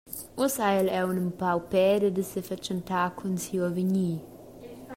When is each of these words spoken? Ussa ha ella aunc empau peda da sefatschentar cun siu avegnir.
Ussa 0.43 0.61
ha 0.67 0.73
ella 0.79 0.93
aunc 1.01 1.19
empau 1.25 1.59
peda 1.71 2.07
da 2.15 2.23
sefatschentar 2.31 3.09
cun 3.17 3.33
siu 3.43 3.61
avegnir. 3.69 4.19